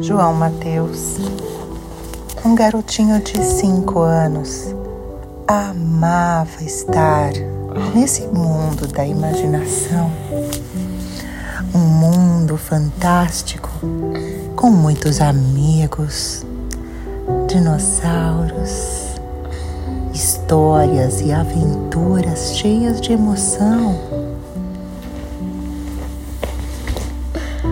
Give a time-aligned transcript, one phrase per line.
[0.00, 1.16] João Mateus,
[2.44, 4.74] um garotinho de cinco anos,
[5.46, 7.32] amava estar
[7.94, 10.12] nesse mundo da imaginação.
[11.74, 13.70] Um mundo fantástico
[14.54, 16.44] com muitos amigos,
[17.48, 19.16] dinossauros,
[20.12, 24.07] histórias e aventuras cheias de emoção.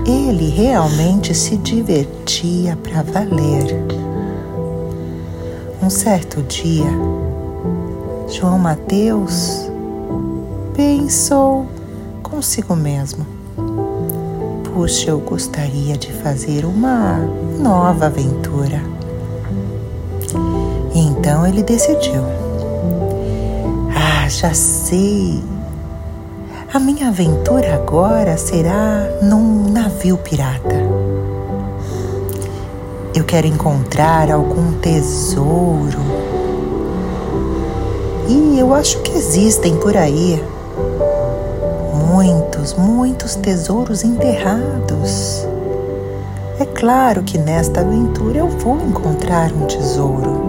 [0.07, 3.85] Ele realmente se divertia para valer.
[5.83, 6.87] Um certo dia,
[8.29, 9.69] João Mateus
[10.77, 11.67] pensou
[12.23, 13.27] consigo mesmo:
[14.63, 17.19] Puxa, eu gostaria de fazer uma
[17.59, 18.81] nova aventura.
[20.95, 22.23] Então ele decidiu:
[23.93, 25.43] Ah, já sei
[26.77, 30.77] a minha aventura agora será num navio pirata.
[33.15, 35.99] Eu quero encontrar algum tesouro.
[38.29, 40.39] E eu acho que existem por aí
[42.13, 45.47] muitos, muitos tesouros enterrados.
[46.61, 50.45] É claro que nesta aventura eu vou encontrar um tesouro.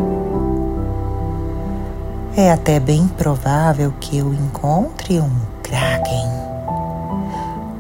[2.36, 5.57] É até bem provável que eu encontre um.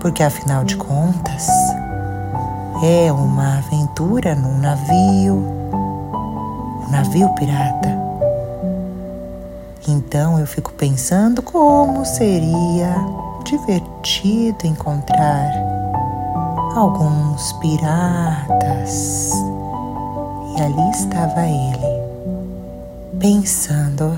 [0.08, 1.50] Porque afinal de contas,
[2.82, 7.90] é uma aventura num navio, um navio pirata.
[9.86, 12.96] Então eu fico pensando como seria
[13.44, 15.52] divertido encontrar
[16.74, 19.34] alguns piratas.
[20.56, 24.18] E ali estava ele, pensando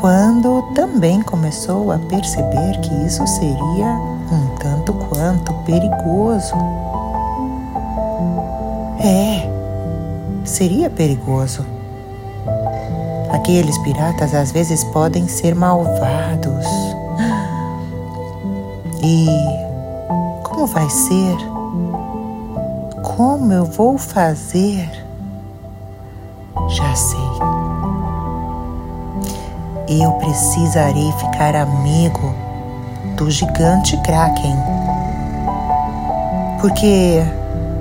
[0.00, 4.00] quando também começou a perceber que isso seria
[4.32, 6.54] um tanto quanto perigoso.
[8.98, 9.46] É,
[10.44, 11.66] seria perigoso.
[13.30, 16.66] Aqueles piratas às vezes podem ser malvados.
[19.02, 19.26] E
[20.42, 21.36] como vai ser?
[23.16, 24.99] Como eu vou fazer?
[29.90, 32.32] Eu precisarei ficar amigo
[33.16, 34.56] do gigante Kraken.
[36.60, 37.24] Porque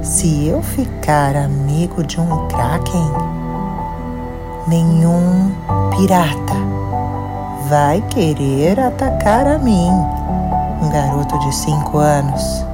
[0.01, 3.11] se eu ficar amigo de um Kraken,
[4.67, 5.51] nenhum
[5.95, 6.55] pirata
[7.69, 9.91] vai querer atacar a mim,
[10.81, 12.65] um garoto de cinco anos.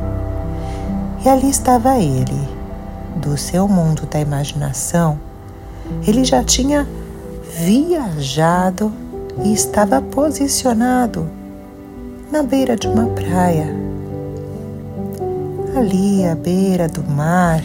[1.26, 2.48] E ali estava ele,
[3.18, 5.20] do seu mundo da imaginação.
[6.08, 6.88] Ele já tinha
[7.60, 8.94] viajado
[9.44, 11.28] e estava posicionado
[12.32, 13.68] na beira de uma praia.
[15.78, 17.62] Ali à beira do mar,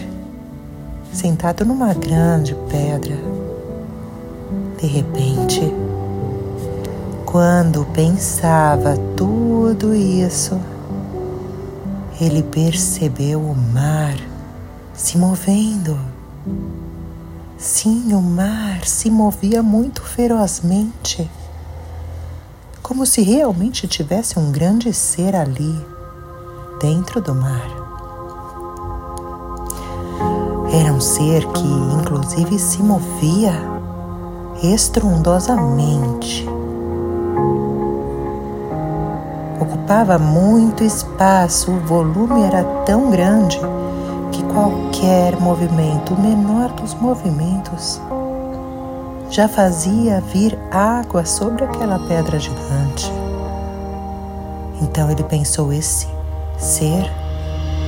[1.12, 3.16] sentado numa grande pedra.
[4.80, 5.60] De repente,
[7.24, 10.60] quando pensava tudo isso,
[12.20, 14.16] ele percebeu o mar
[14.92, 15.98] se movendo.
[17.56, 21.30] Sim, o mar se movia muito ferozmente
[22.90, 25.80] como se realmente tivesse um grande ser ali,
[26.80, 27.70] dentro do mar.
[30.72, 31.68] Era um ser que,
[32.00, 33.52] inclusive, se movia
[34.60, 36.44] estrondosamente.
[39.60, 43.60] Ocupava muito espaço, o volume era tão grande
[44.32, 48.00] que qualquer movimento, o menor dos movimentos,
[49.30, 53.10] já fazia vir água sobre aquela pedra gigante.
[54.80, 56.06] Então ele pensou: esse
[56.58, 57.10] ser,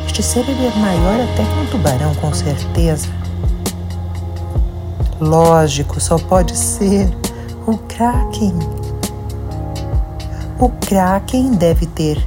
[0.06, 3.09] este ser ele é maior até que um tubarão, com certeza.
[5.21, 7.09] Lógico, só pode ser
[7.66, 8.54] o Kraken.
[10.59, 12.22] O Kraken deve ter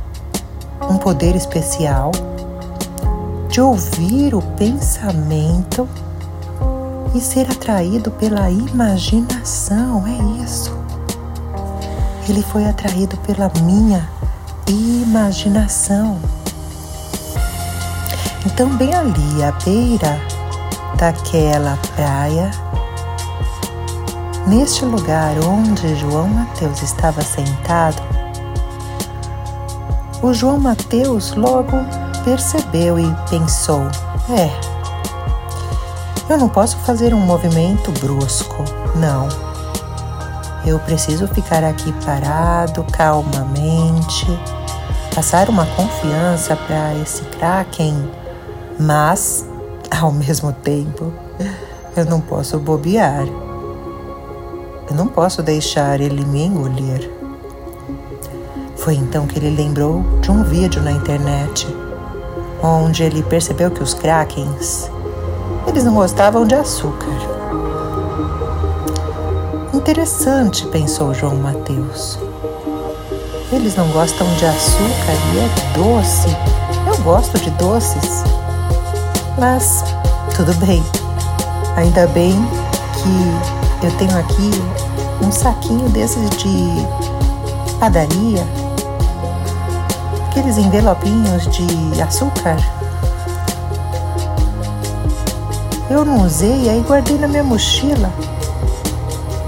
[0.90, 2.12] um poder especial
[3.50, 5.88] de ouvir o pensamento
[7.16, 10.78] e ser atraído pela imaginação, é isso.
[12.28, 14.10] Ele foi atraído pela minha
[14.68, 16.20] imaginação.
[18.46, 20.20] Então, bem ali, à beira
[20.98, 22.52] daquela praia,
[24.46, 28.02] neste lugar onde João Mateus estava sentado,
[30.22, 31.78] o João Mateus logo
[32.26, 33.84] percebeu e pensou:
[34.30, 34.75] é,
[36.30, 38.64] eu não posso fazer um movimento brusco,
[38.96, 39.28] não.
[40.66, 44.26] Eu preciso ficar aqui parado, calmamente,
[45.14, 48.10] passar uma confiança para esse Kraken
[48.80, 49.46] Mas,
[49.92, 51.14] ao mesmo tempo,
[51.96, 53.28] eu não posso bobear.
[54.90, 57.12] Eu não posso deixar ele me engolir.
[58.76, 61.68] Foi então que ele lembrou de um vídeo na internet,
[62.62, 64.92] onde ele percebeu que os krakens,
[65.68, 67.12] eles não gostavam de açúcar.
[69.74, 72.18] Interessante, pensou João Mateus.
[73.52, 76.30] Eles não gostam de açúcar e é doce.
[76.88, 78.24] Eu gosto de doces.
[79.38, 79.84] Mas
[80.36, 80.84] tudo bem.
[81.76, 82.34] Ainda bem
[82.96, 84.52] que eu tenho aqui
[85.22, 86.88] um saquinho desses de
[87.80, 88.46] padaria,
[90.30, 92.58] aqueles envelopinhos de açúcar.
[95.90, 98.12] Eu não usei, aí guardei na minha mochila.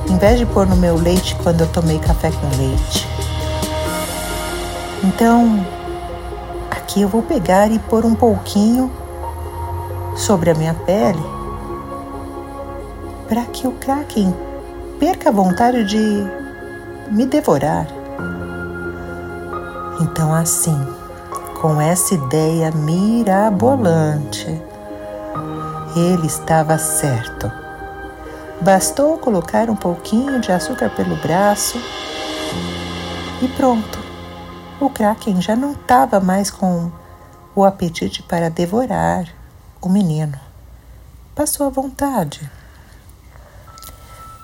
[0.09, 3.07] Em vez de pôr no meu leite quando eu tomei café com leite.
[5.03, 5.65] Então,
[6.69, 8.91] aqui eu vou pegar e pôr um pouquinho
[10.15, 11.37] sobre a minha pele
[13.27, 14.33] para que o Kraken
[14.99, 16.23] perca a vontade de
[17.11, 17.87] me devorar.
[19.99, 20.77] Então, assim,
[21.61, 24.61] com essa ideia mirabolante,
[25.95, 27.51] ele estava certo.
[28.61, 31.77] Bastou colocar um pouquinho de açúcar pelo braço
[33.41, 33.99] e pronto.
[34.79, 36.91] O Kraken já não estava mais com
[37.55, 39.27] o apetite para devorar
[39.81, 40.39] o menino.
[41.35, 42.49] Passou à vontade.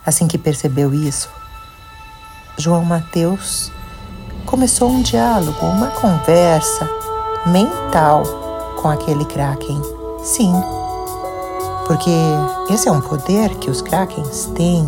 [0.06, 1.30] Assim que percebeu isso,
[2.58, 3.72] João Mateus
[4.46, 6.90] começou um diálogo, uma conversa
[7.46, 8.24] mental
[8.82, 9.82] com aquele Kraken.
[10.24, 10.54] Sim,
[11.94, 12.10] porque
[12.74, 14.84] esse é um poder que os Krakens têm.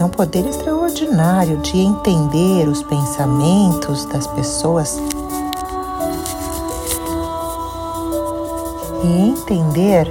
[0.00, 5.00] É um poder extraordinário de entender os pensamentos das pessoas
[9.04, 10.08] e entender,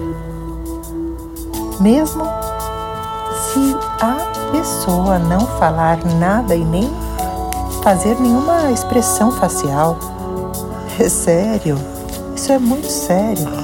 [1.81, 2.23] mesmo
[3.51, 4.15] se a
[4.53, 6.89] pessoa não falar nada e nem
[7.83, 9.97] fazer nenhuma expressão facial.
[10.97, 11.77] É sério,
[12.37, 13.58] isso é muito sério.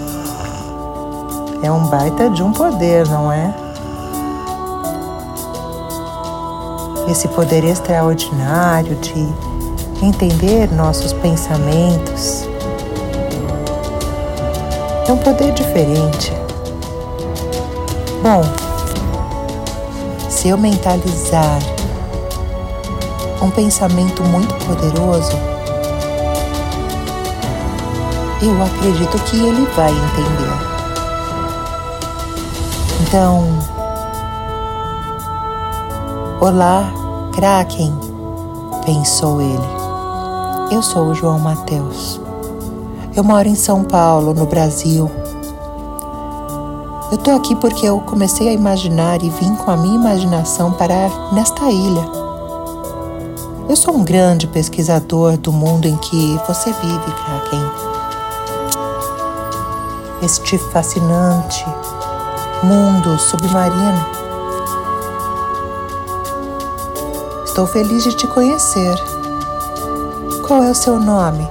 [1.65, 3.51] É um baita de um poder, não é?
[7.09, 9.27] Esse poder extraordinário de
[10.05, 12.47] entender nossos pensamentos
[15.07, 16.31] é um poder diferente.
[18.21, 18.43] Bom,
[20.29, 21.57] se eu mentalizar
[23.41, 25.35] um pensamento muito poderoso,
[28.43, 30.74] eu acredito que ele vai entender.
[33.07, 33.43] Então,
[36.41, 36.91] olá,
[37.33, 37.93] Kraken,
[38.83, 39.69] pensou ele.
[40.71, 42.19] Eu sou o João Mateus.
[43.15, 45.09] Eu moro em São Paulo, no Brasil.
[47.11, 51.11] Eu tô aqui porque eu comecei a imaginar e vim com a minha imaginação parar
[51.31, 52.05] nesta ilha.
[53.69, 57.71] Eu sou um grande pesquisador do mundo em que você vive, Kraken.
[60.23, 61.63] Este fascinante
[62.65, 64.05] mundo submarino.
[67.45, 68.95] Estou feliz de te conhecer.
[70.47, 71.47] Qual é o seu nome?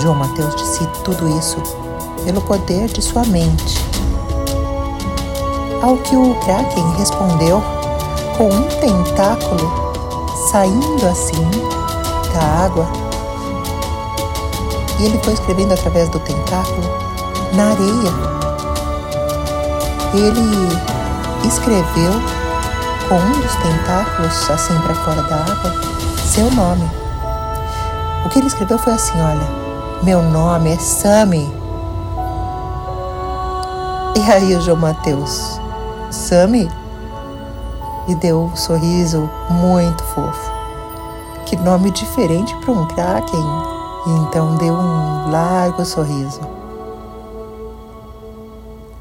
[0.00, 1.56] João Mateus disse tudo isso
[2.24, 3.78] pelo poder de sua mente.
[5.80, 7.62] Ao que o Kraken respondeu
[8.36, 9.94] com um tentáculo
[10.50, 11.48] saindo assim
[12.32, 12.86] da água.
[14.98, 17.13] E ele foi escrevendo através do tentáculo
[17.54, 18.12] na areia.
[20.14, 22.12] Ele escreveu
[23.08, 25.74] com um dos tentáculos assim para fora da água
[26.24, 26.90] seu nome.
[28.24, 29.64] O que ele escreveu foi assim: olha.
[30.04, 31.50] Meu nome é Sami.
[34.16, 35.58] E aí o João Mateus,
[36.10, 36.70] Sami?
[38.06, 40.52] E deu um sorriso muito fofo.
[41.46, 43.46] Que nome diferente para um Kraken.
[44.06, 46.40] E então deu um largo sorriso.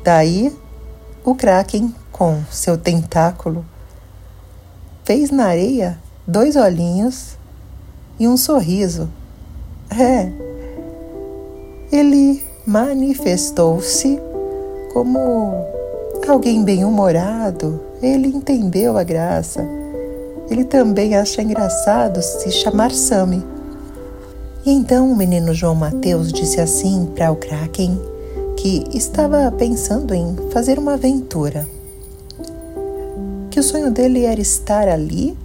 [0.04, 0.54] Daí,
[1.24, 3.66] o Kraken, com seu tentáculo,
[5.06, 7.38] fez na areia dois olhinhos
[8.20, 9.10] e um sorriso.
[9.90, 10.30] É,
[11.90, 14.20] ele manifestou-se
[14.92, 15.54] como
[16.28, 17.80] alguém bem-humorado.
[18.02, 19.66] Ele entendeu a graça.
[20.50, 23.42] Ele também acha engraçado se chamar Sami.
[24.66, 28.13] E então o menino João Mateus disse assim para o Kraken
[28.58, 31.68] que estava pensando em fazer uma aventura.
[33.50, 35.38] Que o sonho dele era estar ali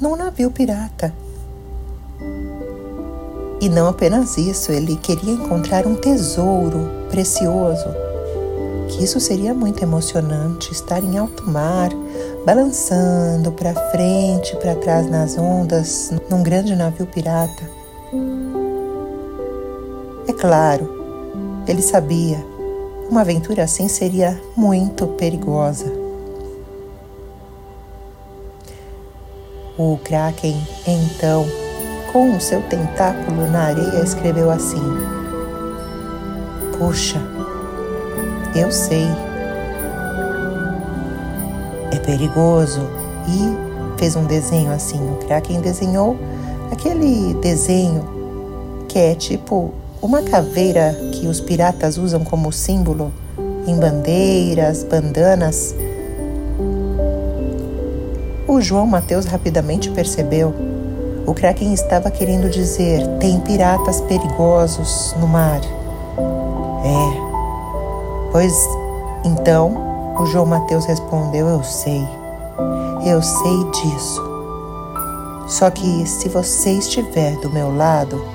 [0.00, 1.14] num navio pirata
[3.60, 7.88] E não apenas isso, ele queria encontrar um tesouro precioso.
[8.88, 11.90] Que isso seria muito emocionante, estar em alto mar,
[12.44, 17.62] balançando para frente, para trás nas ondas, num grande navio pirata.
[20.28, 21.03] É claro,
[21.66, 22.44] ele sabia,
[23.10, 25.92] uma aventura assim seria muito perigosa.
[29.76, 30.56] O Kraken,
[30.86, 31.44] então,
[32.12, 34.82] com o seu tentáculo na areia, escreveu assim:
[36.78, 37.20] Puxa,
[38.54, 39.06] eu sei.
[41.90, 42.80] É perigoso.
[43.26, 44.98] E fez um desenho assim.
[44.98, 46.16] O Kraken desenhou
[46.70, 48.04] aquele desenho
[48.88, 49.72] que é tipo
[50.04, 53.10] uma caveira que os piratas usam como símbolo
[53.66, 55.74] em bandeiras, bandanas.
[58.46, 60.54] O João Mateus rapidamente percebeu.
[61.26, 65.62] O Kraken estava querendo dizer: tem piratas perigosos no mar.
[66.84, 68.30] É.
[68.30, 68.54] Pois
[69.24, 72.06] então, o João Mateus respondeu: Eu sei.
[73.06, 74.22] Eu sei disso.
[75.48, 78.33] Só que se você estiver do meu lado,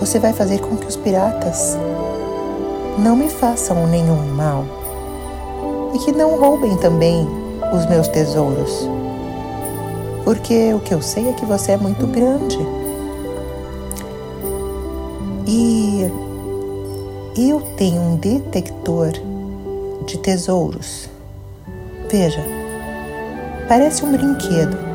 [0.00, 1.76] você vai fazer com que os piratas
[2.98, 4.64] não me façam nenhum mal
[5.94, 7.28] e que não roubem também
[7.74, 8.88] os meus tesouros.
[10.24, 12.58] Porque o que eu sei é que você é muito grande.
[15.46, 16.10] E
[17.36, 19.12] eu tenho um detector
[20.06, 21.10] de tesouros.
[22.10, 22.42] Veja,
[23.68, 24.89] parece um brinquedo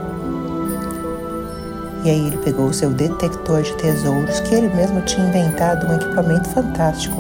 [2.06, 6.48] e aí ele pegou seu detector de tesouros, que ele mesmo tinha inventado um equipamento
[6.50, 7.18] fantástico,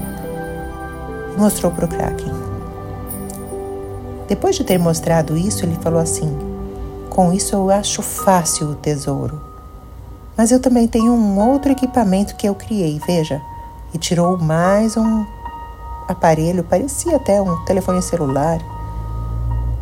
[1.34, 2.32] e mostrou para o Kraken.
[4.28, 6.38] Depois de ter mostrado isso, ele falou assim:
[7.10, 9.42] Com isso eu acho fácil o tesouro.
[10.38, 13.42] Mas eu também tenho um outro equipamento que eu criei, veja.
[13.92, 15.26] E tirou mais um
[16.08, 18.60] aparelho, parecia até um telefone celular.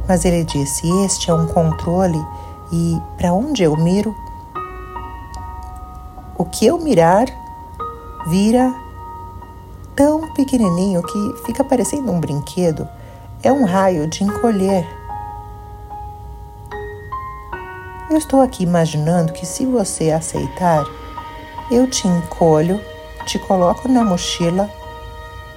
[0.08, 2.24] Mas ele disse: Este é um controle
[2.72, 4.16] e para onde eu miro,
[6.38, 7.26] o que eu mirar
[8.28, 8.74] vira
[9.96, 12.88] tão pequenininho que fica parecendo um brinquedo.
[13.42, 14.88] É um raio de encolher.
[18.10, 20.86] Eu estou aqui imaginando que se você aceitar,
[21.72, 22.80] eu te encolho,
[23.26, 24.70] te coloco na mochila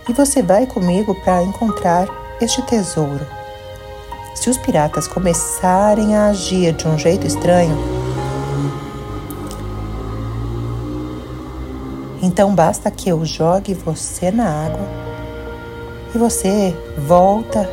[0.09, 2.09] e você vai comigo para encontrar
[2.41, 3.27] este tesouro.
[4.35, 7.96] Se os piratas começarem a agir de um jeito estranho,
[12.37, 14.87] Então basta que eu jogue você na água
[16.15, 17.67] e você volta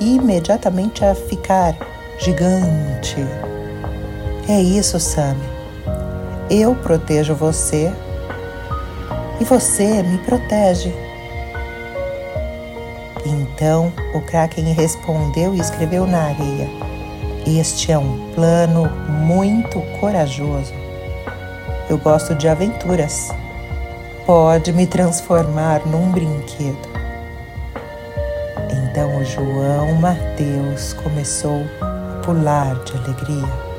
[0.00, 1.76] imediatamente a ficar
[2.18, 3.18] gigante.
[4.48, 5.44] É isso, Sammy.
[6.48, 7.92] Eu protejo você
[9.38, 10.90] e você me protege.
[13.26, 16.70] Então o Kraken respondeu e escreveu na areia:
[17.46, 18.88] Este é um plano
[19.26, 20.72] muito corajoso.
[21.90, 23.28] Eu gosto de aventuras
[24.26, 26.88] pode me transformar num brinquedo.
[28.70, 33.74] Então o João Mateus começou a pular de alegria.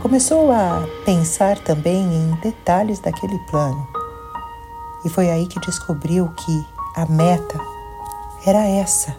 [0.00, 3.86] Começou a pensar também em detalhes daquele plano.
[5.04, 6.66] E foi aí que descobriu que
[6.96, 7.58] a meta
[8.46, 9.14] era essa: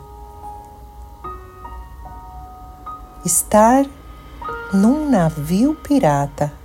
[3.24, 3.86] estar
[4.74, 6.65] num navio pirata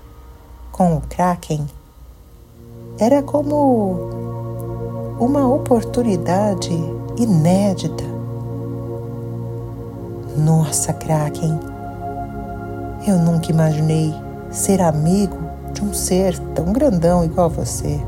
[0.80, 1.66] com o Kraken
[2.99, 4.00] era como
[5.20, 6.72] uma oportunidade
[7.18, 8.02] inédita.
[10.38, 11.60] Nossa, Kraken,
[13.06, 14.14] eu nunca imaginei
[14.50, 15.37] ser amigo
[15.75, 18.00] de um ser tão grandão igual você.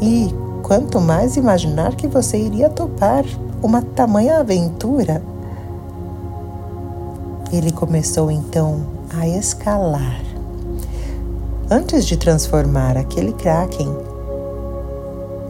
[0.00, 0.32] E
[0.62, 3.24] quanto mais imaginar que você iria topar
[3.60, 5.20] uma tamanha aventura.
[7.52, 8.82] Ele começou então
[9.18, 10.33] a escalar
[11.70, 13.88] antes de transformar aquele Kraken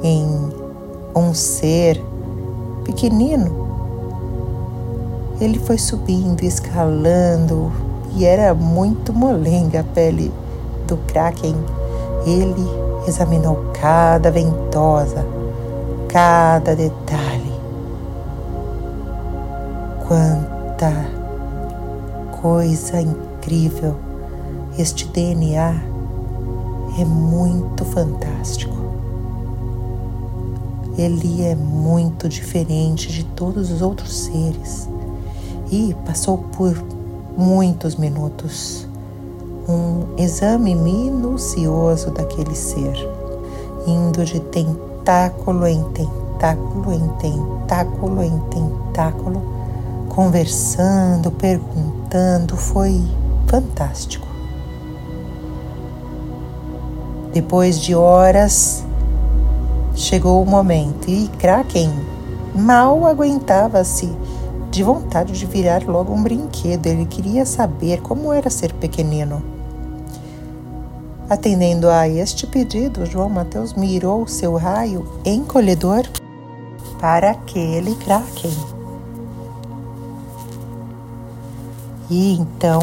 [0.03, 0.53] em
[1.15, 2.03] um ser
[2.85, 3.65] pequenino,
[5.41, 7.73] ele foi subindo, escalando
[8.15, 10.33] e era muito molenga a pele
[10.87, 11.57] do Kraken.
[12.27, 12.67] Ele
[13.07, 15.27] examinou cada ventosa,
[16.09, 17.53] cada detalhe.
[20.07, 20.93] Quanta
[22.41, 23.97] coisa incrível
[24.79, 25.94] este DNA
[26.99, 28.75] é muito fantástico.
[30.97, 34.89] Ele é muito diferente de todos os outros seres
[35.71, 36.81] e passou por
[37.37, 38.87] muitos minutos
[39.69, 42.95] um exame minucioso daquele ser,
[43.87, 49.43] indo de tentáculo em tentáculo em tentáculo em tentáculo,
[50.11, 53.03] conversando, perguntando, foi
[53.47, 54.34] fantástico.
[57.35, 58.85] Depois de horas,
[59.97, 61.93] chegou o momento e Kraken
[62.55, 64.09] mal aguentava-se
[64.71, 66.87] de vontade de virar logo um brinquedo.
[66.87, 69.43] Ele queria saber como era ser pequenino.
[71.29, 76.05] Atendendo a este pedido, João Mateus mirou seu raio encolhedor
[77.01, 78.53] para aquele Kraken.
[82.09, 82.81] E então,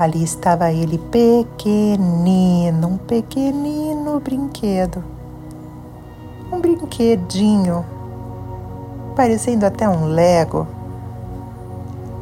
[0.00, 5.04] ali estava ele pequenino, um pequenino brinquedo.
[6.50, 7.84] Um brinquedinho,
[9.14, 10.66] parecendo até um Lego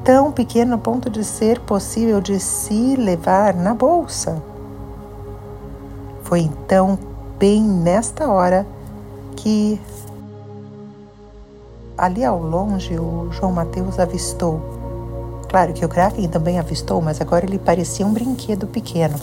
[0.02, 4.42] tão pequeno a ponto de ser possível de se levar na bolsa.
[6.25, 6.99] Foi então,
[7.38, 8.66] bem nesta hora,
[9.37, 9.80] que
[11.97, 14.77] ali ao longe o João Mateus avistou.
[15.49, 19.14] Claro que o Kraken também avistou, mas agora ele parecia um brinquedo pequeno.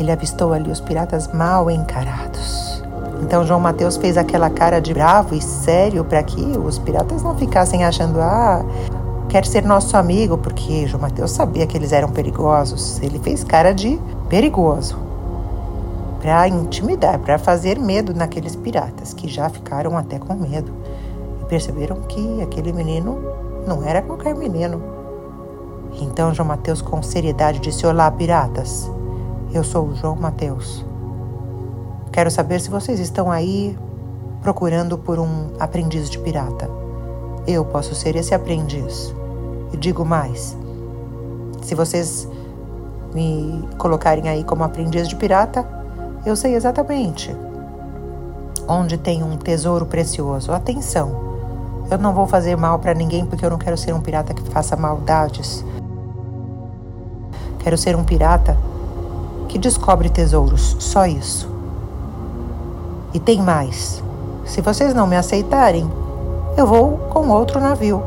[0.00, 2.82] Ele avistou ali os piratas mal encarados.
[3.22, 7.36] Então João Mateus fez aquela cara de bravo e sério para que os piratas não
[7.36, 8.64] ficassem achando, ah,
[9.28, 13.00] quer ser nosso amigo, porque João Mateus sabia que eles eram perigosos.
[13.00, 14.98] Ele fez cara de perigoso
[16.20, 20.72] para intimidar, para fazer medo naqueles piratas que já ficaram até com medo
[21.40, 23.18] e perceberam que aquele menino
[23.70, 24.82] não era qualquer menino.
[26.00, 28.90] Então João Mateus com seriedade disse: "Olá, piratas.
[29.54, 30.84] Eu sou o João Mateus.
[32.10, 33.78] Quero saber se vocês estão aí
[34.42, 36.68] procurando por um aprendiz de pirata.
[37.46, 39.14] Eu posso ser esse aprendiz.
[39.72, 40.56] E digo mais:
[41.62, 42.28] se vocês
[43.14, 45.64] me colocarem aí como aprendiz de pirata,
[46.26, 47.34] eu sei exatamente
[48.68, 50.52] onde tem um tesouro precioso.
[50.52, 51.29] Atenção!
[51.90, 54.42] Eu não vou fazer mal para ninguém porque eu não quero ser um pirata que
[54.50, 55.64] faça maldades.
[57.58, 58.56] Quero ser um pirata
[59.48, 61.50] que descobre tesouros, só isso.
[63.12, 64.00] E tem mais.
[64.44, 65.90] Se vocês não me aceitarem,
[66.56, 68.02] eu vou com outro navio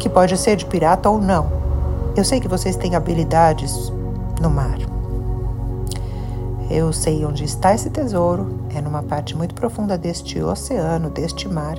[0.00, 1.46] que pode ser de pirata ou não.
[2.16, 3.92] Eu sei que vocês têm habilidades
[4.40, 4.78] no mar.
[6.68, 11.76] Eu sei onde está esse tesouro, é numa parte muito profunda deste oceano, deste mar,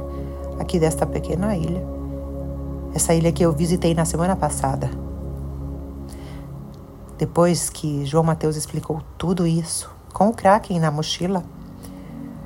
[0.59, 1.83] aqui desta pequena ilha.
[2.93, 4.89] Essa ilha que eu visitei na semana passada.
[7.17, 11.43] Depois que João Mateus explicou tudo isso, com o Kraken na mochila,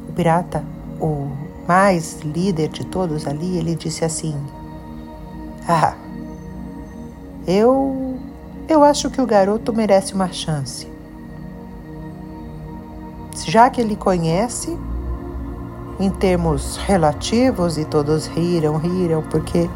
[0.07, 0.63] o pirata,
[0.99, 1.29] o
[1.67, 4.35] mais líder de todos ali, ele disse assim:
[5.67, 5.95] ah,
[7.47, 8.19] eu.
[8.67, 10.87] Eu acho que o garoto merece uma chance.
[13.45, 14.77] Já que ele conhece,
[16.05, 19.69] em termos relativos, e todos riram, riram, porque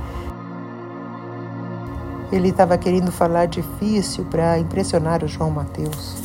[2.31, 6.15] ele estava querendo falar difícil para impressionar o João Mateus.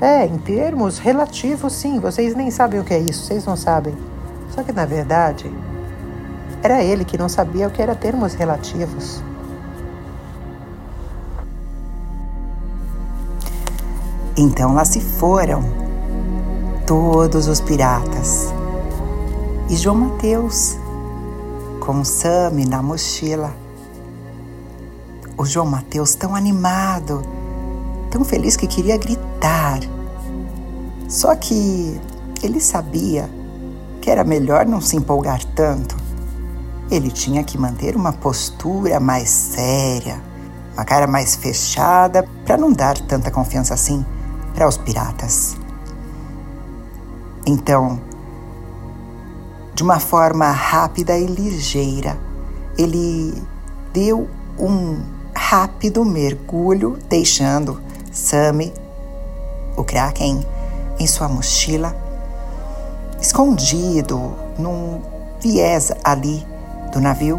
[0.00, 3.94] É, em termos relativos, sim, vocês nem sabem o que é isso, vocês não sabem.
[4.50, 5.50] Só que na verdade,
[6.62, 9.22] era ele que não sabia o que eram termos relativos.
[14.36, 15.64] Então lá se foram
[16.86, 18.55] todos os piratas
[19.68, 20.76] e João Mateus
[21.80, 23.54] com Sami na mochila.
[25.36, 27.22] O João Mateus tão animado,
[28.10, 29.80] tão feliz que queria gritar.
[31.08, 32.00] Só que
[32.42, 33.30] ele sabia
[34.00, 36.06] que era melhor não se empolgar tanto
[36.90, 40.22] ele tinha que manter uma postura mais séria,
[40.74, 44.04] uma cara mais fechada, para não dar tanta confiança assim
[44.54, 45.56] para os piratas.
[47.44, 48.00] Então,
[49.76, 52.18] de uma forma rápida e ligeira,
[52.78, 53.42] ele
[53.92, 54.26] deu
[54.58, 55.02] um
[55.34, 57.78] rápido mergulho, deixando
[58.10, 58.72] Sammy,
[59.76, 60.46] o Kraken,
[60.98, 61.94] em sua mochila,
[63.20, 65.02] escondido num
[65.42, 66.42] viés ali
[66.90, 67.38] do navio.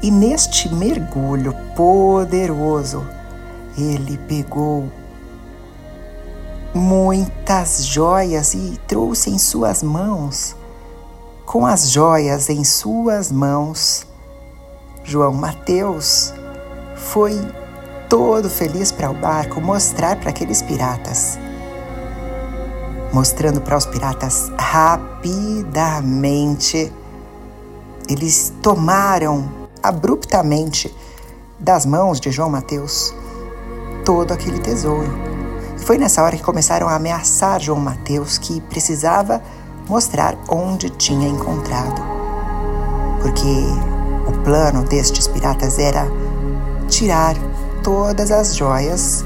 [0.00, 3.04] E neste mergulho poderoso,
[3.76, 4.88] ele pegou
[6.72, 10.54] muitas joias e trouxe em suas mãos.
[11.46, 14.06] Com as joias em suas mãos,
[15.04, 16.32] João Mateus
[16.96, 17.38] foi
[18.08, 21.38] todo feliz para o barco mostrar para aqueles piratas.
[23.12, 25.32] Mostrando para os piratas rapidamente
[28.08, 29.48] eles tomaram
[29.82, 30.92] abruptamente
[31.58, 33.14] das mãos de João Mateus
[34.04, 35.12] todo aquele tesouro.
[35.78, 39.42] Foi nessa hora que começaram a ameaçar João Mateus que precisava
[39.88, 42.02] mostrar onde tinha encontrado.
[43.20, 43.64] Porque
[44.28, 46.06] o plano destes piratas era
[46.88, 47.34] tirar
[47.82, 49.24] todas as joias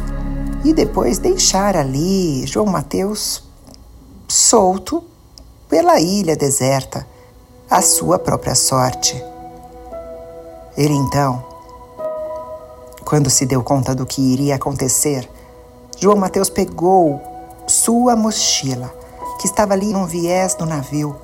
[0.64, 3.44] e depois deixar ali João Mateus
[4.28, 5.02] solto
[5.68, 7.06] pela ilha deserta,
[7.70, 9.22] à sua própria sorte.
[10.76, 11.44] Ele então,
[13.04, 15.28] quando se deu conta do que iria acontecer,
[15.98, 17.20] João Mateus pegou
[17.66, 18.94] sua mochila,
[19.38, 21.16] que estava ali num viés do navio,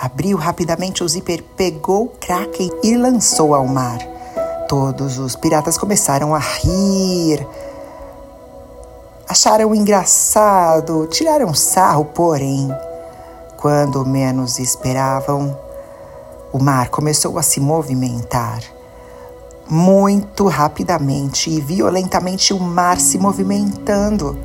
[0.00, 3.98] abriu rapidamente o zíper, pegou o Kraken e lançou ao mar.
[4.68, 7.46] Todos os piratas começaram a rir,
[9.28, 12.68] acharam engraçado, tiraram sarro, porém,
[13.56, 15.56] quando menos esperavam,
[16.52, 18.60] o mar começou a se movimentar.
[19.68, 24.38] Muito rapidamente e violentamente o mar se movimentando.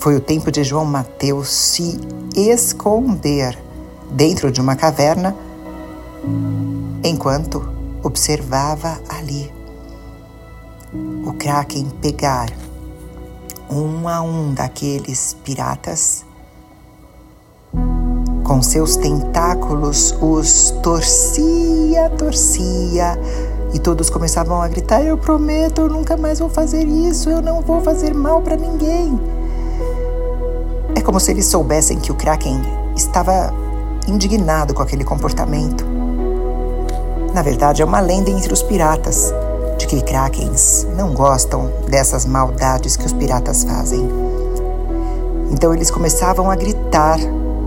[0.00, 2.00] Foi o tempo de João Mateus se
[2.34, 3.58] esconder
[4.10, 5.36] dentro de uma caverna
[7.04, 7.62] enquanto
[8.02, 9.52] observava ali
[11.22, 12.48] o Kraken pegar
[13.70, 16.24] um a um daqueles piratas.
[18.42, 23.18] Com seus tentáculos os torcia, torcia,
[23.74, 27.60] e todos começavam a gritar: Eu prometo, eu nunca mais vou fazer isso, eu não
[27.60, 29.39] vou fazer mal para ninguém.
[31.10, 32.62] Como se eles soubessem que o Kraken
[32.94, 33.52] estava
[34.06, 35.84] indignado com aquele comportamento
[37.34, 39.34] na verdade, é uma lenda entre os piratas
[39.76, 44.08] de que krakens não gostam dessas maldades que os piratas fazem.
[45.50, 47.18] Então eles começavam a gritar,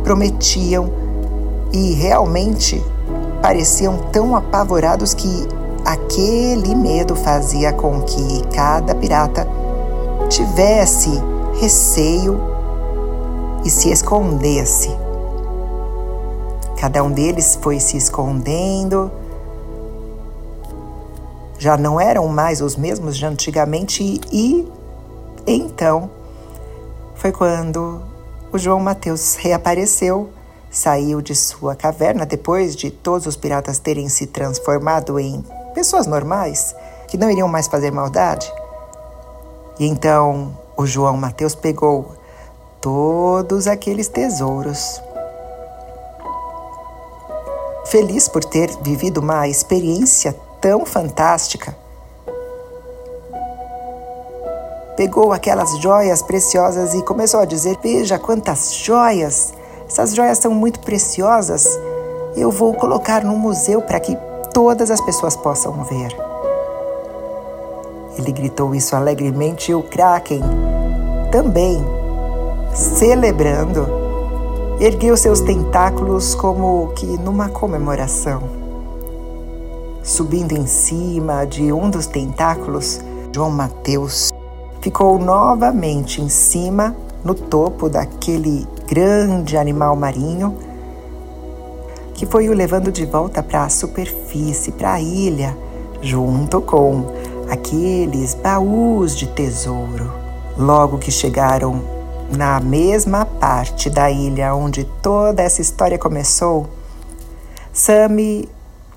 [0.05, 0.89] prometiam
[1.73, 2.81] e realmente
[3.41, 5.47] pareciam tão apavorados que
[5.83, 9.45] aquele medo fazia com que cada pirata
[10.29, 11.09] tivesse
[11.59, 12.52] receio
[13.63, 14.89] e se escondesse.
[16.79, 19.11] Cada um deles foi se escondendo
[21.63, 24.69] já não eram mais os mesmos de antigamente e
[25.47, 26.11] então
[27.15, 28.01] foi quando
[28.51, 30.29] o João Mateus reapareceu,
[30.69, 35.41] saiu de sua caverna depois de todos os piratas terem se transformado em
[35.73, 36.75] pessoas normais
[37.07, 38.51] que não iriam mais fazer maldade.
[39.79, 42.11] E então o João Mateus pegou
[42.83, 45.01] todos aqueles tesouros.
[47.85, 51.73] Feliz por ter vivido uma experiência tão fantástica.
[54.97, 59.53] Pegou aquelas joias preciosas e começou a dizer: Veja quantas joias!
[59.87, 61.65] Essas joias são muito preciosas.
[62.35, 64.17] Eu vou colocar no museu para que
[64.53, 66.13] todas as pessoas possam ver.
[68.17, 70.41] Ele gritou isso alegremente e o Kraken
[71.31, 72.02] também,
[72.73, 73.87] celebrando,
[74.79, 78.41] ergueu seus tentáculos como que numa comemoração.
[80.01, 82.99] Subindo em cima de um dos tentáculos,
[83.31, 84.33] João Mateus
[84.81, 90.57] ficou novamente em cima, no topo daquele grande animal marinho,
[92.13, 95.57] que foi o levando de volta para a superfície, para a ilha,
[96.01, 97.05] junto com
[97.49, 100.11] aqueles baús de tesouro.
[100.57, 101.92] Logo que chegaram
[102.35, 106.67] na mesma parte da ilha onde toda essa história começou,
[107.71, 108.49] Sammy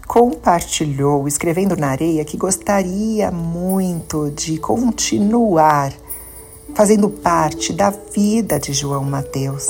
[0.06, 5.92] compartilhou, escrevendo na areia, que gostaria muito de continuar
[6.74, 9.66] fazendo parte da vida de João Mateus.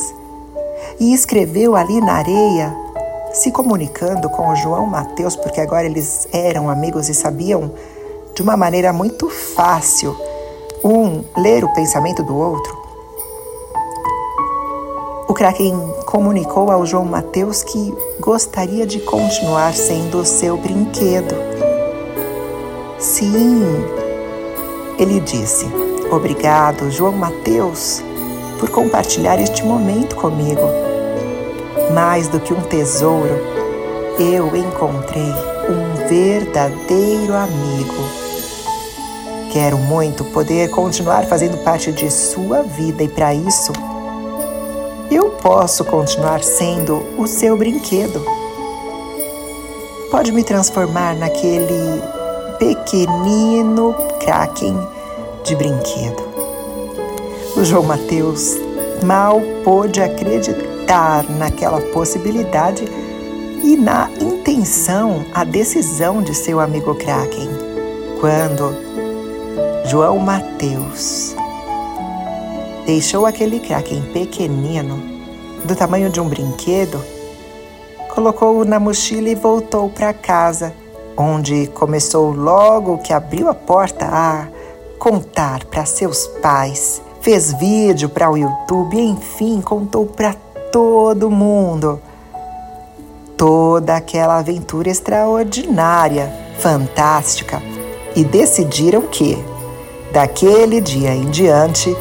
[1.01, 2.77] E escreveu ali na areia,
[3.33, 7.73] se comunicando com o João Mateus, porque agora eles eram amigos e sabiam
[8.35, 10.17] de uma maneira muito fácil
[10.85, 12.86] um ler o pensamento do outro.
[15.29, 21.35] O Kraken comunicou ao João Mateus que gostaria de continuar sendo seu brinquedo.
[22.97, 23.65] Sim,
[24.97, 25.67] ele disse.
[26.13, 28.01] Obrigado, João Mateus,
[28.61, 30.63] por compartilhar este momento comigo.
[31.93, 33.35] Mais do que um tesouro,
[34.21, 35.33] eu encontrei
[35.69, 38.27] um verdadeiro amigo.
[39.53, 43.73] Quero muito poder continuar fazendo parte de sua vida e para isso
[45.11, 48.25] eu posso continuar sendo o seu brinquedo.
[50.11, 52.03] Pode me transformar naquele
[52.59, 54.77] pequenino Kraken
[55.45, 56.23] de brinquedo.
[57.57, 58.57] O João Mateus
[59.05, 62.85] mal pôde acreditar naquela possibilidade
[63.63, 67.49] e na intenção, a decisão de seu amigo Kraken.
[68.21, 68.75] Quando
[69.87, 71.35] João Mateus
[72.87, 75.03] deixou aquele Kraken pequenino,
[75.65, 77.03] do tamanho de um brinquedo,
[78.15, 80.73] colocou-o na mochila e voltou para casa,
[81.17, 84.47] onde começou logo que abriu a porta a
[85.01, 90.35] contar para seus pais, fez vídeo para o YouTube enfim contou para
[90.71, 92.01] todo mundo.
[93.37, 97.61] Toda aquela aventura extraordinária, fantástica,
[98.15, 99.37] e decidiram que,
[100.13, 101.95] daquele dia em diante,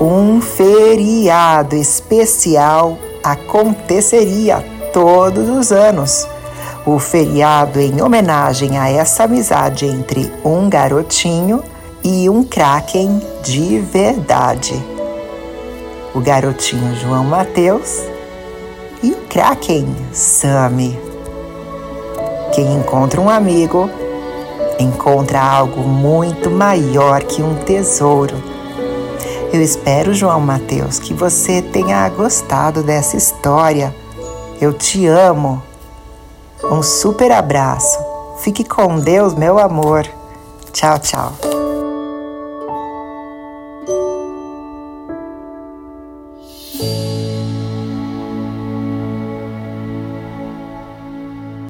[0.00, 6.26] um feriado especial aconteceria todos os anos.
[6.86, 11.62] O feriado em homenagem a essa amizade entre um garotinho
[12.02, 14.74] e um kraken de verdade.
[16.14, 18.00] O garotinho João Mateus
[19.02, 20.98] e o kraken Sami.
[22.54, 23.90] Quem encontra um amigo
[24.78, 28.59] encontra algo muito maior que um tesouro.
[29.52, 33.94] Eu espero, João Mateus, que você tenha gostado dessa história.
[34.60, 35.60] Eu te amo.
[36.62, 37.98] Um super abraço.
[38.38, 40.06] Fique com Deus, meu amor.
[40.72, 41.49] Tchau, tchau.